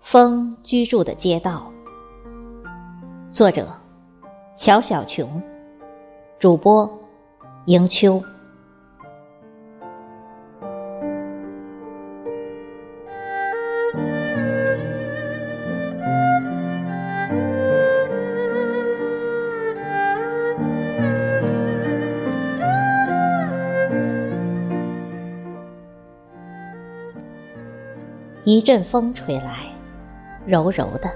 [0.00, 1.70] 风居住的街道，
[3.30, 3.68] 作者：
[4.56, 5.40] 乔小琼，
[6.36, 6.90] 主播：
[7.66, 8.20] 迎秋。
[28.52, 29.60] 一阵风吹来。
[30.44, 31.08] 柔柔的，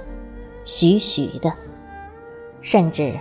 [0.65, 1.52] 徐徐的，
[2.61, 3.19] 甚至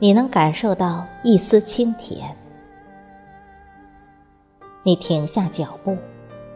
[0.00, 2.36] 你能感受到一丝清甜。
[4.82, 5.96] 你停下脚步，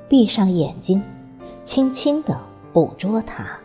[0.09, 1.01] 闭上眼睛，
[1.65, 2.41] 轻轻的
[2.73, 3.57] 捕捉它。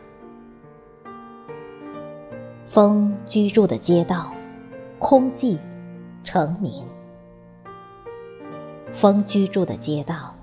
[2.68, 4.32] 风居住的街道，
[5.00, 5.58] 空寂，
[6.24, 6.86] 澄明。
[8.92, 10.36] 风居住的街道，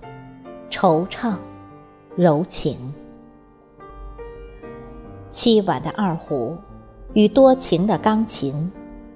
[0.68, 1.36] 惆怅，
[2.16, 2.92] 柔情。
[5.38, 6.58] 凄婉的二胡
[7.12, 8.72] 与多情的钢琴，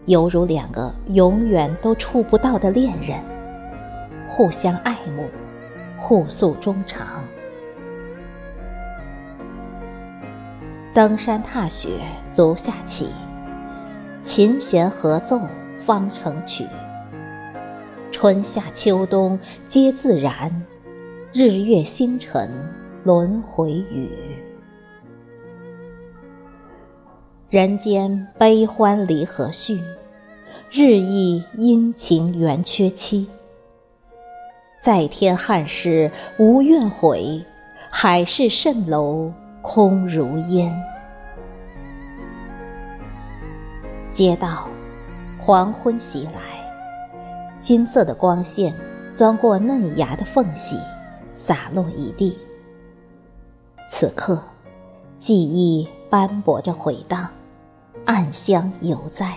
[0.06, 3.19] 犹如两个永远都触不到的恋人，
[4.28, 5.25] 互相爱慕，
[5.97, 7.25] 互诉衷肠。
[10.95, 11.89] 登山踏雪
[12.31, 13.09] 足下起，
[14.23, 15.41] 琴弦合奏
[15.81, 16.65] 方成曲。
[18.12, 20.65] 春夏秋冬皆自然，
[21.33, 22.48] 日月星辰
[23.03, 24.09] 轮回语。
[27.53, 29.78] 人间悲欢离合序，
[30.70, 33.28] 日益阴晴圆缺期。
[34.81, 37.44] 在天汉室无怨悔，
[37.91, 40.75] 海市蜃楼空如烟。
[44.11, 44.66] 街道，
[45.39, 46.41] 黄昏袭来，
[47.61, 48.75] 金色的光线
[49.12, 50.78] 钻过嫩芽的缝隙，
[51.34, 52.34] 洒落一地。
[53.87, 54.43] 此刻，
[55.19, 57.28] 记忆斑驳着回荡。
[58.05, 59.35] 暗香犹在。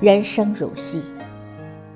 [0.00, 1.00] 人生如戏，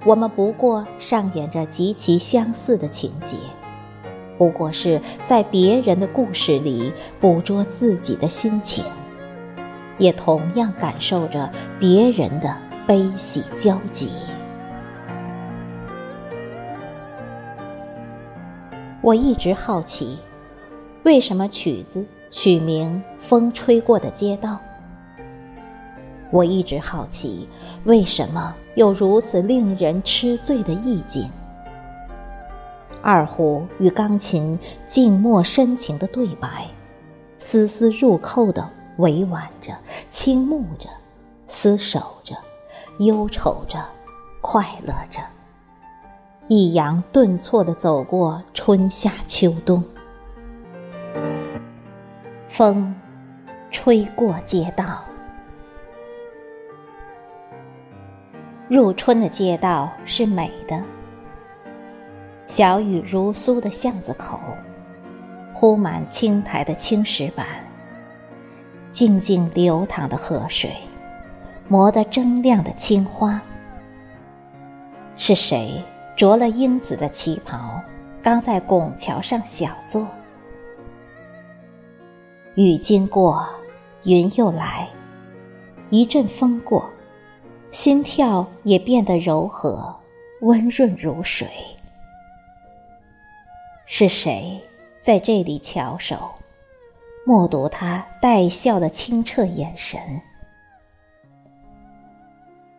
[0.05, 3.37] 我们不过上演着极其相似的情节，
[4.39, 8.85] 不过是在别人的故事里捕捉自己的心情，
[9.99, 14.11] 也同样感受着别人的悲喜交集。
[19.03, 20.17] 我一直好奇，
[21.03, 22.07] 为什么曲子？
[22.37, 24.51] 取名《风吹过的街道》，
[26.31, 27.49] 我一直好奇，
[27.85, 31.27] 为什么有如此令人痴醉的意境？
[33.01, 36.67] 二胡与钢琴静默深情的对白，
[37.39, 38.69] 丝丝入扣的
[38.99, 39.73] 委婉着，
[40.11, 40.91] 倾慕着，
[41.49, 42.37] 厮守着，
[42.99, 43.83] 忧愁着，
[44.43, 45.21] 快乐着，
[46.49, 49.83] 抑扬顿挫的走过春夏秋冬。
[52.57, 52.95] 风，
[53.71, 55.05] 吹过街道。
[58.67, 60.83] 入春的街道是美的。
[62.47, 64.41] 小雨如酥的巷子口，
[65.55, 67.47] 铺满青苔的青石板。
[68.91, 70.71] 静静流淌的河水，
[71.69, 73.39] 磨得铮亮的青花。
[75.15, 75.85] 是谁
[76.17, 77.83] 着了英子的旗袍，
[78.23, 80.07] 刚在拱桥上小坐？
[82.57, 83.47] 雨经过，
[84.05, 84.89] 云又来，
[85.91, 86.89] 一阵风过，
[87.71, 89.95] 心跳也变得柔和、
[90.41, 91.47] 温润如水。
[93.85, 94.59] 是谁
[95.03, 96.17] 在这里翘首，
[97.27, 100.01] 默读他带笑的清澈眼神？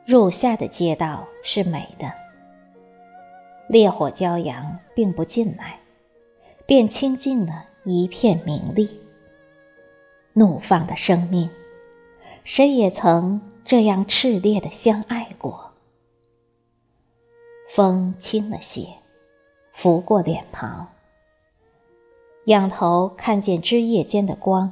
[0.08, 2.12] 入夏的街道是美的，
[3.70, 5.78] 烈火骄阳并不进来，
[6.66, 8.90] 便清净了一片明丽。
[10.38, 11.50] 怒放的生命，
[12.44, 15.74] 谁也曾这样炽烈的相爱过。
[17.68, 18.88] 风轻了些，
[19.72, 20.90] 拂过脸庞，
[22.46, 24.72] 仰头看见枝叶间的光，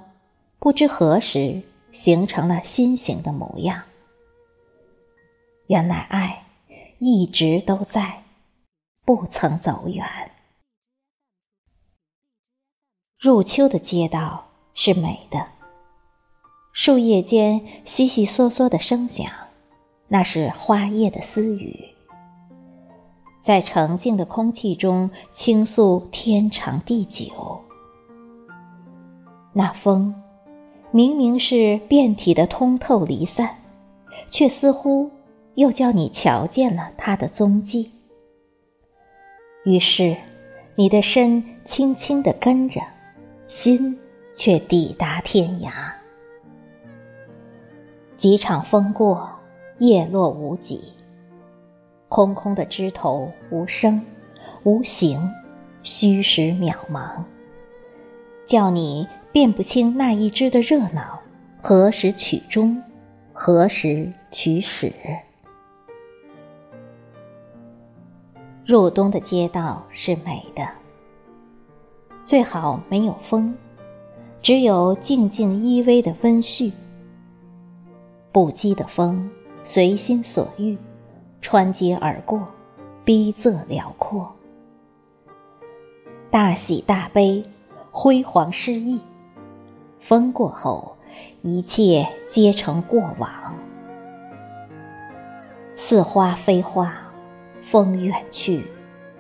[0.60, 3.86] 不知何时形成了心形的模样。
[5.66, 6.46] 原来爱
[7.00, 8.24] 一直都在，
[9.04, 10.06] 不曾走远。
[13.18, 15.55] 入秋的街道是美的。
[16.78, 19.26] 树叶间悉悉嗦嗦的声响，
[20.10, 21.86] 那是花叶的私语，
[23.42, 27.64] 在澄净的空气中倾诉天长地久。
[29.54, 30.14] 那风，
[30.92, 33.56] 明明是遍体的通透离散，
[34.30, 35.10] 却似乎
[35.54, 37.90] 又叫你瞧见了它的踪迹。
[39.64, 40.18] 于是，
[40.76, 42.82] 你的身轻轻地跟着，
[43.48, 43.98] 心
[44.34, 45.95] 却抵达天涯。
[48.26, 49.30] 几场风过，
[49.78, 50.82] 叶落无几，
[52.10, 54.02] 空空的枝头无声
[54.64, 55.32] 无形，
[55.84, 57.24] 虚实渺茫，
[58.48, 59.08] 叫你。
[59.32, 61.20] 辨不清那一支的热闹，
[61.62, 62.82] 何时曲终，
[63.32, 64.92] 何时曲始？
[68.66, 70.68] 入冬的街道是美的，
[72.24, 73.56] 最好没有风，
[74.42, 76.72] 只有静静依偎的温煦。
[78.36, 79.32] 不羁的风，
[79.64, 80.78] 随心所欲，
[81.40, 82.46] 穿街而过，
[83.06, 84.30] 逼仄辽阔。
[86.30, 87.42] 大喜大悲，
[87.92, 89.00] 辉煌诗意。
[90.02, 90.98] 风过后，
[91.44, 93.32] 一切皆成过往。
[95.78, 96.94] 似花非花，
[97.62, 98.66] 风远去，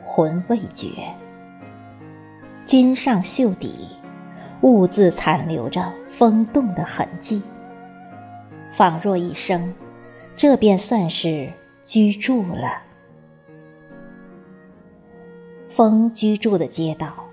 [0.04, 0.90] 魂未绝。
[2.66, 3.88] 襟上袖底，
[4.60, 7.42] 兀自残留着风动的痕迹。
[8.76, 9.74] 仿若一生，
[10.36, 11.50] 这便算是
[11.82, 12.82] 居住了。
[15.70, 17.26] 风居住的街道，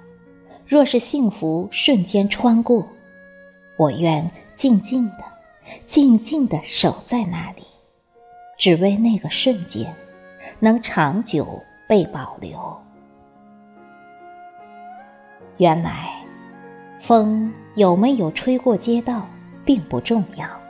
[0.65, 2.87] 若是幸福瞬间穿过。
[3.77, 5.25] 我愿静静的、
[5.85, 7.65] 静静的守在那里，
[8.56, 9.93] 只为那个瞬间
[10.61, 12.56] 能长久被保留。
[15.56, 16.25] 原来，
[17.00, 19.27] 风有没有吹过街道
[19.65, 20.62] 并不重要。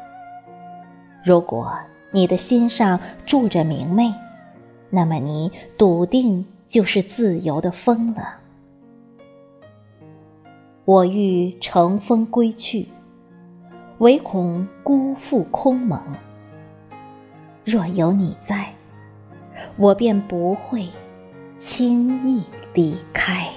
[1.25, 1.73] 如果
[2.11, 4.13] 你的心上住着明媚，
[4.91, 8.37] 那么你笃定就是自由的风了。
[10.85, 12.89] 我欲乘风归去，
[13.99, 16.01] 唯恐辜负空蒙。
[17.65, 18.75] 若有你在，
[19.77, 20.89] 我便不会
[21.57, 22.43] 轻易
[22.75, 23.49] 离开。